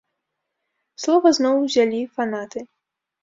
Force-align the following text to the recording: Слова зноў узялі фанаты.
Слова 1.03 1.33
зноў 1.39 1.55
узялі 1.67 1.99
фанаты. 2.17 2.59